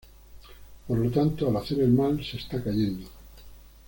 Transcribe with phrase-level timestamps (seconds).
[0.87, 3.07] Por lo tanto, al hacer el mal se está cayendo.